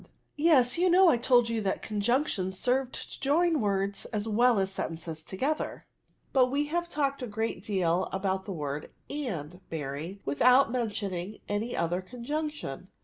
[0.15, 4.27] '*'* Yes, you know I told you that conjunc tions served to join words as
[4.27, 5.85] well as sen« tences together.
[6.33, 11.77] But we have talked a great deal about the word and, Mary, without mentioning any
[11.77, 12.87] other conjunction.